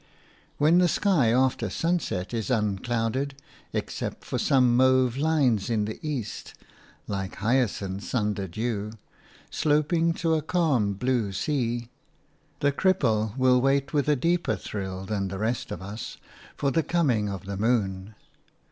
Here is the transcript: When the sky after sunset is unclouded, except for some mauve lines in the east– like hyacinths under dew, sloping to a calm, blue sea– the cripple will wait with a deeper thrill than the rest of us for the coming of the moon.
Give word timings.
When 0.57 0.79
the 0.79 0.87
sky 0.87 1.31
after 1.31 1.69
sunset 1.69 2.33
is 2.33 2.49
unclouded, 2.49 3.35
except 3.71 4.25
for 4.25 4.39
some 4.39 4.75
mauve 4.75 5.15
lines 5.15 5.69
in 5.69 5.85
the 5.85 5.99
east– 6.01 6.55
like 7.07 7.35
hyacinths 7.35 8.15
under 8.15 8.47
dew, 8.47 8.93
sloping 9.51 10.13
to 10.13 10.33
a 10.33 10.41
calm, 10.41 10.93
blue 10.93 11.31
sea– 11.33 11.89
the 12.61 12.71
cripple 12.71 13.37
will 13.37 13.61
wait 13.61 13.93
with 13.93 14.09
a 14.09 14.15
deeper 14.15 14.55
thrill 14.55 15.05
than 15.05 15.27
the 15.27 15.37
rest 15.37 15.71
of 15.71 15.83
us 15.83 16.17
for 16.57 16.71
the 16.71 16.81
coming 16.81 17.29
of 17.29 17.45
the 17.45 17.55
moon. 17.55 18.15